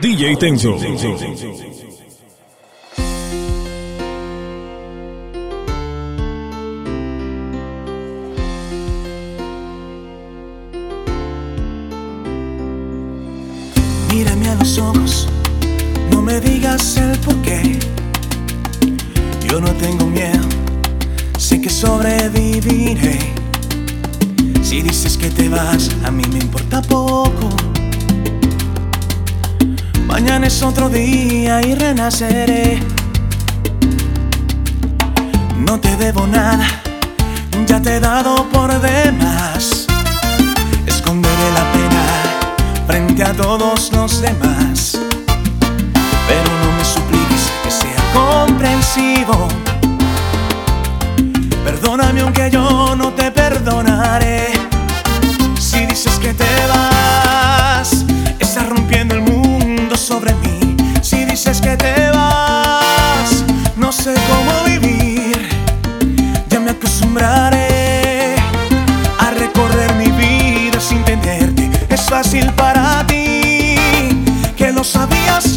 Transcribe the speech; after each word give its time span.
DJ 0.00 0.36
Tenso. 0.36 0.76
Mírame 14.10 14.48
a 14.50 14.54
los 14.56 14.78
ojos, 14.78 15.28
no 16.10 16.20
me 16.20 16.40
digas 16.40 16.98
el 16.98 17.18
porqué. 17.20 17.78
Yo 19.48 19.60
no 19.60 19.68
tengo 19.72 20.06
miedo, 20.06 20.44
sé 21.38 21.58
que 21.58 21.70
sobreviviré. 21.70 23.18
Si 24.62 24.82
dices 24.82 25.16
que 25.16 25.30
te 25.30 25.48
vas, 25.48 25.90
a 26.04 26.10
mí 26.10 26.22
es 30.56 30.62
otro 30.62 30.88
día 30.88 31.60
y 31.60 31.74
renaceré. 31.74 32.80
No 35.58 35.78
te 35.78 35.94
debo 35.96 36.26
nada, 36.26 36.66
ya 37.66 37.82
te 37.82 37.96
he 37.96 38.00
dado 38.00 38.48
por 38.48 38.70
demás. 38.80 39.86
Esconderé 40.86 41.48
la 41.52 41.72
pena 41.72 42.04
frente 42.86 43.22
a 43.22 43.34
todos 43.34 43.92
los 43.92 44.22
demás. 44.22 44.98
Pero 46.26 46.50
no 46.62 46.68
me 46.78 46.84
supliques 46.84 47.52
que 47.62 47.70
sea 47.70 48.02
comprensivo. 48.14 49.48
Perdóname 51.64 52.22
aunque 52.22 52.50
yo 52.50 52.96
no 52.96 53.12
te 53.12 53.30
perdonaré. 53.30 54.52
Si 55.58 55.84
dices 55.84 56.18
que 56.18 56.32
te 56.32 56.46
vas. 56.68 56.95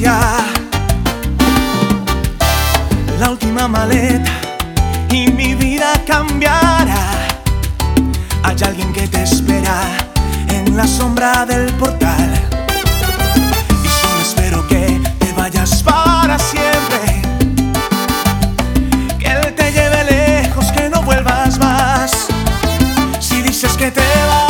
La 0.01 0.45
última 3.29 3.67
maleta 3.67 4.31
y 5.11 5.29
mi 5.29 5.55
vida 5.55 5.91
cambiará. 6.07 7.27
Hay 8.43 8.55
alguien 8.63 8.93
que 8.93 9.09
te 9.09 9.23
espera 9.23 9.81
en 10.47 10.77
la 10.77 10.87
sombra 10.87 11.45
del 11.45 11.73
portal. 11.73 12.31
Y 13.83 13.87
solo 13.89 14.21
espero 14.21 14.65
que 14.69 15.01
te 15.19 15.33
vayas 15.33 15.83
para 15.83 16.39
siempre. 16.39 17.21
Que 19.19 19.31
él 19.31 19.53
te 19.53 19.71
lleve 19.73 20.05
lejos, 20.05 20.71
que 20.71 20.89
no 20.89 21.01
vuelvas 21.03 21.59
más. 21.59 22.27
Si 23.19 23.41
dices 23.41 23.75
que 23.75 23.91
te 23.91 23.99
vas. 23.99 24.48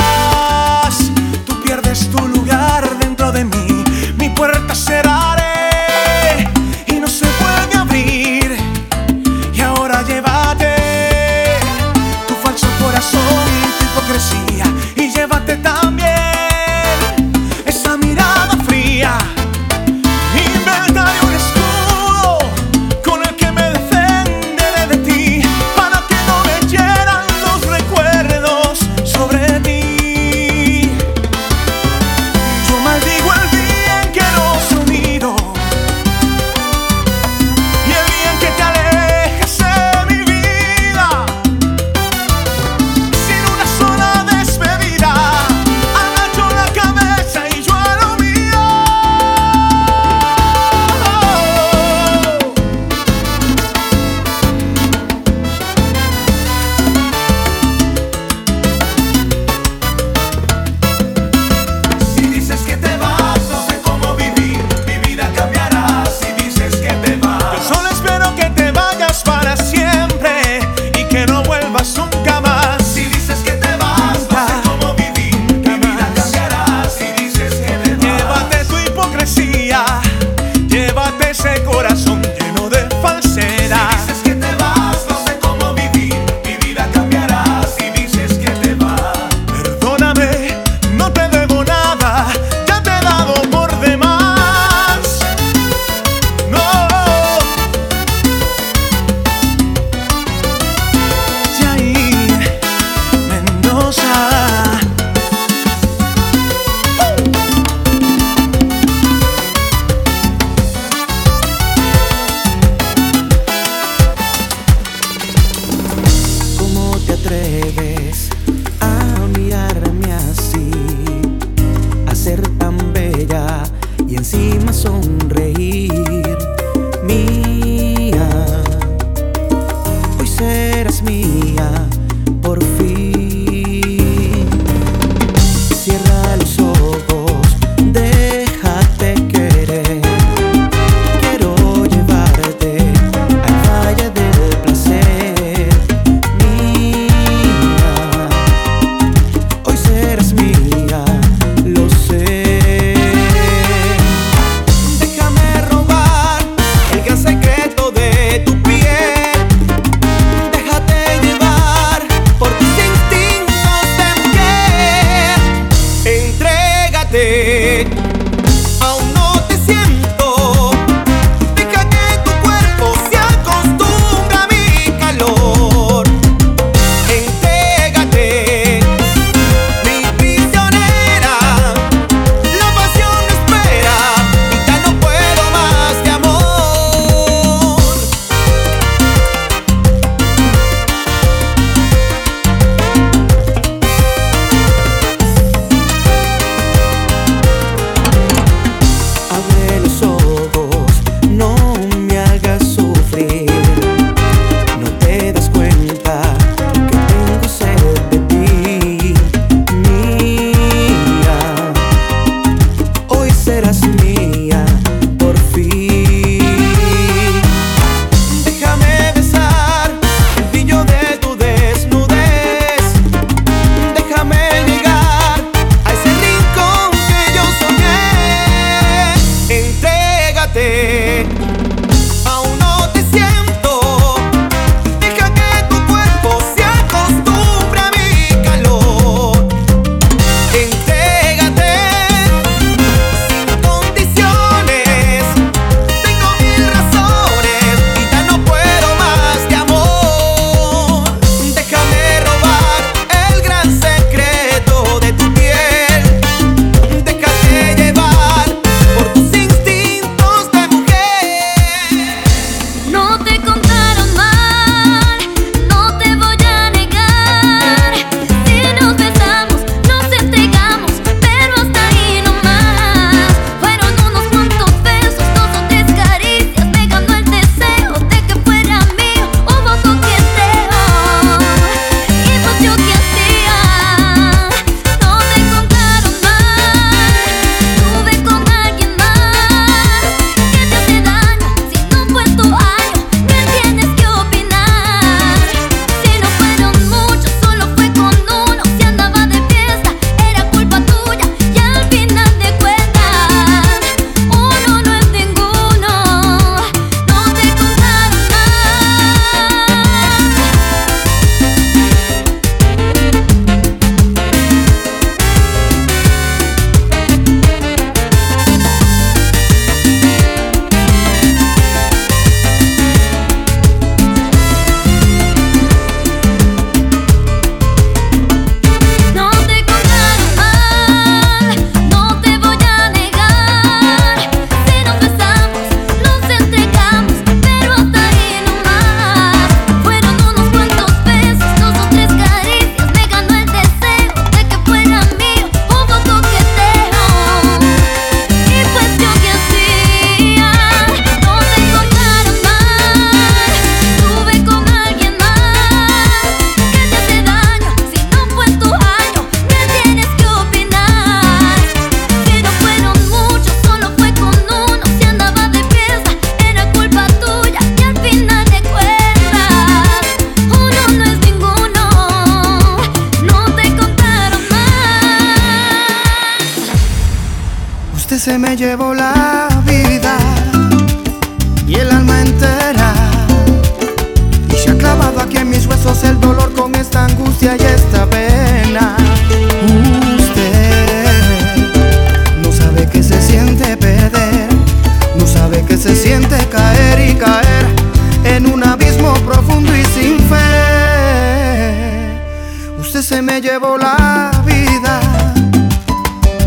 Usted 402.79 403.01
se 403.01 403.21
me 403.21 403.41
llevó 403.41 403.77
la 403.77 404.31
vida 404.45 404.99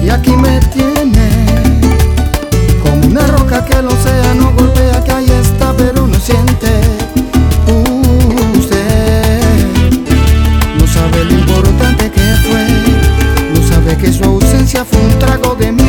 y 0.02 0.08
aquí 0.08 0.30
me 0.30 0.58
tiene 0.74 1.28
como 2.82 3.06
una 3.06 3.26
roca 3.26 3.64
que 3.64 3.74
el 3.74 3.86
océano 3.86 4.52
golpea 4.56 5.04
que 5.04 5.12
ahí 5.12 5.30
está 5.30 5.72
pero 5.76 6.06
no 6.06 6.18
siente. 6.18 6.68
Usted 8.58 9.40
no 10.78 10.86
sabe 10.86 11.24
lo 11.24 11.32
importante 11.32 12.10
que 12.10 12.34
fue, 12.46 12.66
no 13.54 13.68
sabe 13.68 13.96
que 13.96 14.12
su 14.12 14.24
ausencia 14.24 14.84
fue 14.84 15.00
un 15.00 15.18
trago 15.18 15.54
de 15.54 15.72
mí. 15.72 15.81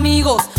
Amigos 0.00 0.49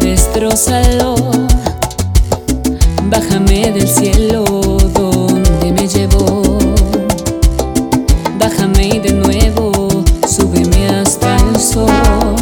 destrozalo. 0.00 1.14
Bájame 3.04 3.72
del 3.72 3.88
cielo 3.88 4.44
donde 4.92 5.72
me 5.72 5.86
llevó. 5.88 6.42
Bájame 8.38 8.88
y 8.88 8.98
de 8.98 9.12
nuevo, 9.12 10.04
súbeme 10.28 10.88
hasta 10.88 11.36
el 11.36 11.60
sol. 11.60 12.34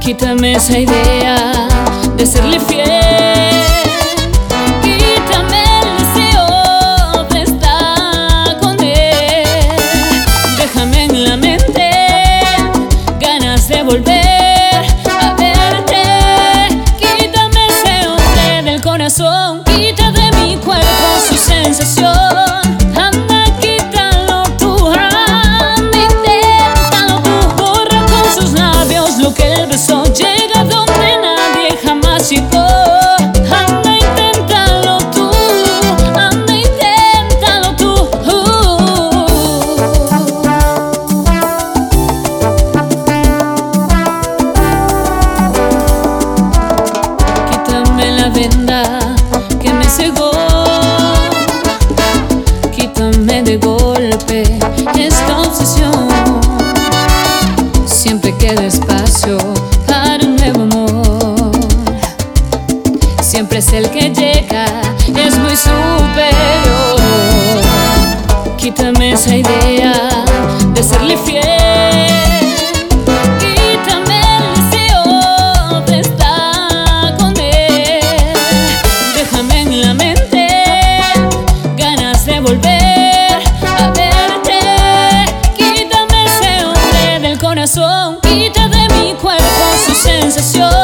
Quítame 0.00 0.54
esa 0.54 0.78
idea 0.78 1.68
de 2.16 2.26
serle 2.26 2.58
fiel. 2.60 2.81
quita 88.22 88.66
de 88.66 88.88
mi 89.04 89.14
cuerpo 89.14 89.44
su 89.86 89.94
sensación. 89.94 90.81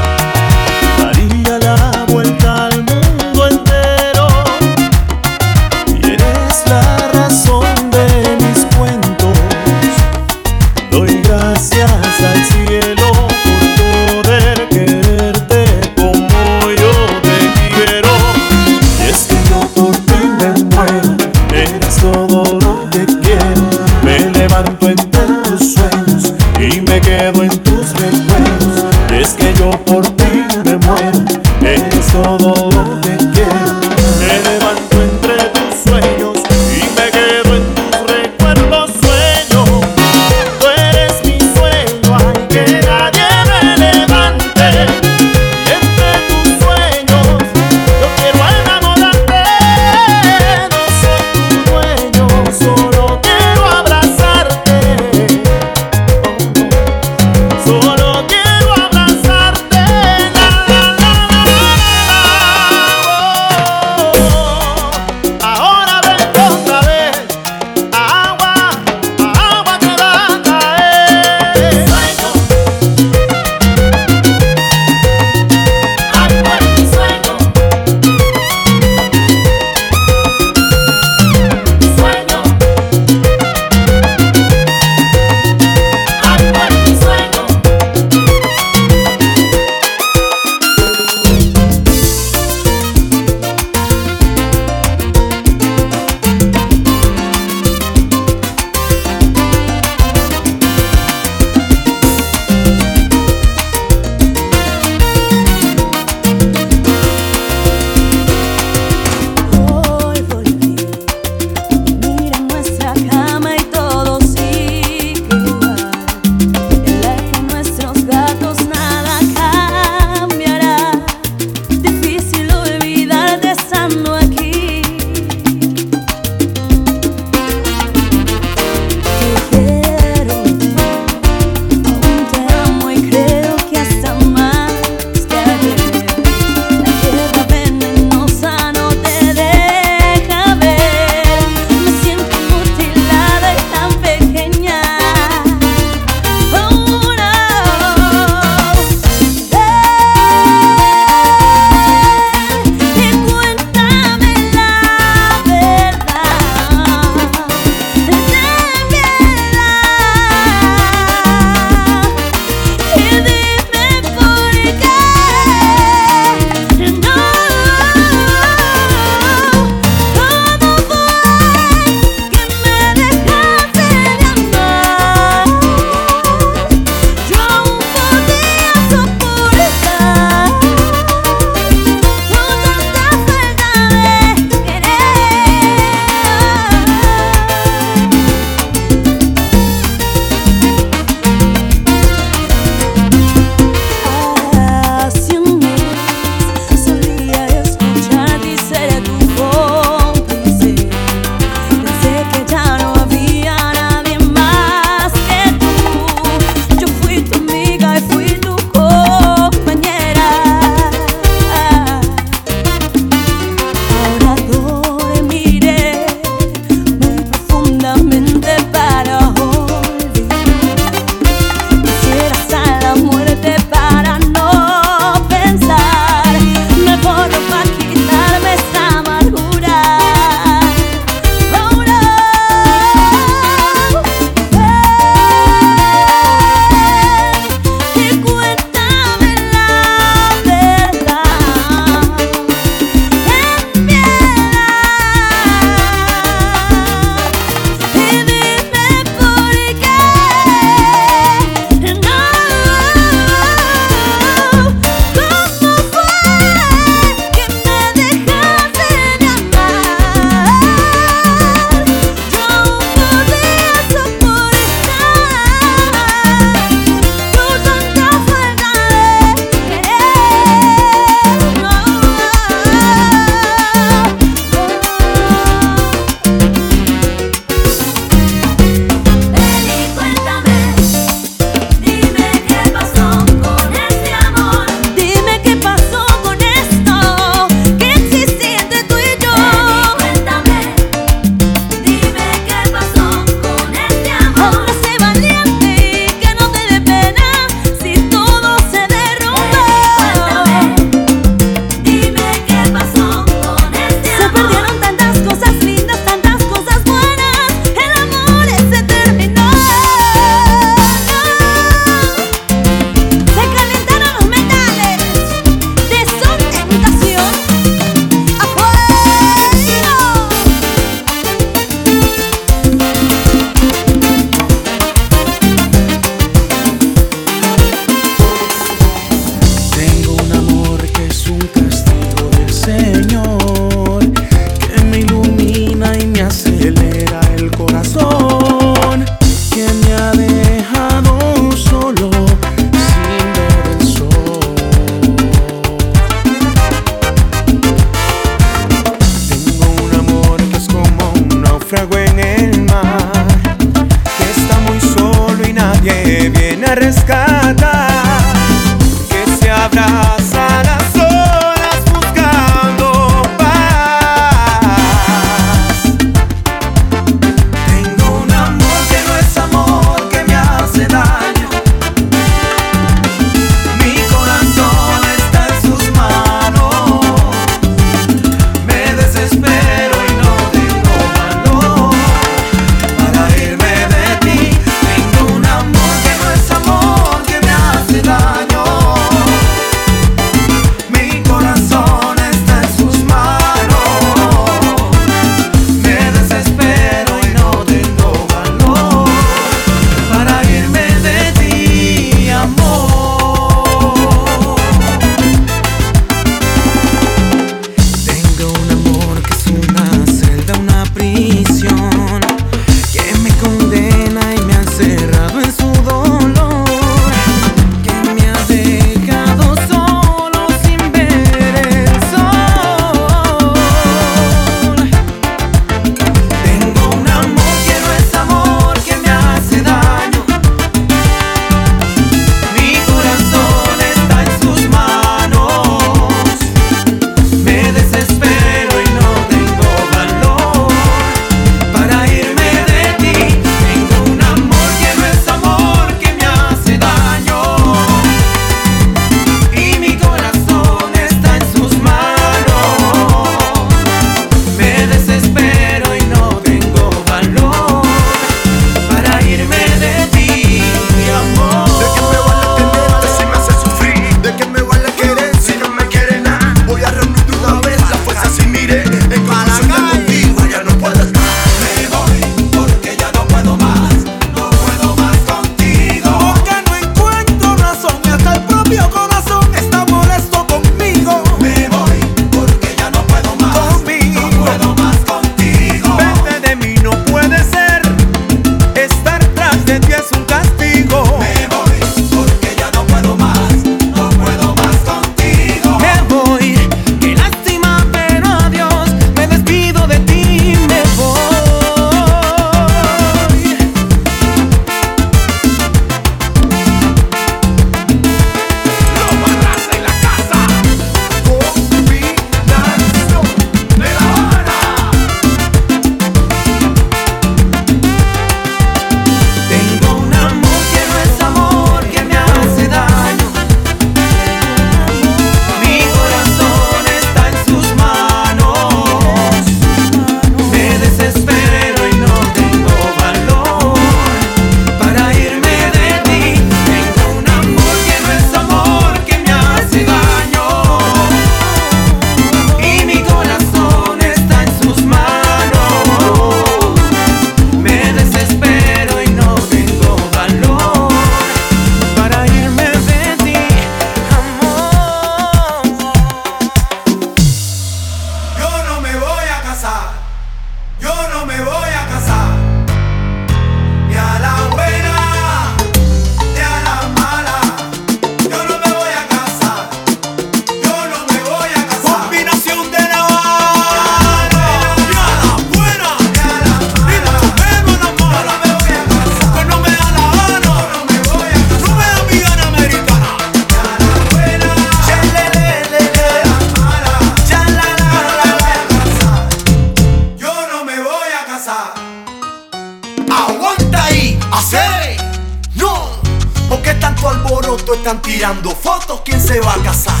Tirando 598.24 598.50
fotos 598.52 599.02
¿Quién 599.04 599.20
se 599.20 599.38
va 599.40 599.52
a 599.52 599.62
casar? 599.62 600.00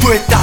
Tú 0.00 0.10
estás 0.12 0.39